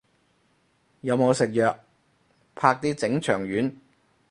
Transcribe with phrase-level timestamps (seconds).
[1.01, 1.79] 有冇食藥，
[2.55, 3.71] 啪啲整腸丸